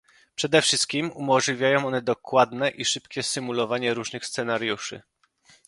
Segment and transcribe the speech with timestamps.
[0.35, 5.01] Przede wszystkim, umożliwiają one dokładne i szybkie symulowanie różnych scenariuszy.